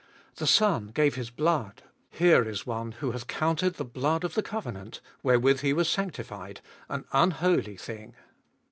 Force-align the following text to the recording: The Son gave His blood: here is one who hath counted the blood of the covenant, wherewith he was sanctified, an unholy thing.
The 0.37 0.47
Son 0.47 0.87
gave 0.87 1.13
His 1.13 1.29
blood: 1.29 1.83
here 2.09 2.41
is 2.41 2.65
one 2.65 2.93
who 2.93 3.11
hath 3.11 3.27
counted 3.27 3.75
the 3.75 3.85
blood 3.85 4.23
of 4.23 4.33
the 4.33 4.41
covenant, 4.41 4.99
wherewith 5.21 5.59
he 5.59 5.73
was 5.73 5.87
sanctified, 5.87 6.59
an 6.89 7.05
unholy 7.11 7.77
thing. 7.77 8.15